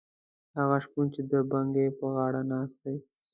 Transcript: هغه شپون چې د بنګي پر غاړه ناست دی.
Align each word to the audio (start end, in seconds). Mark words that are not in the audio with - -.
هغه 0.57 0.77
شپون 0.83 1.05
چې 1.13 1.21
د 1.31 1.33
بنګي 1.51 1.87
پر 1.97 2.07
غاړه 2.15 2.41
ناست 2.51 2.77
دی. 2.83 2.97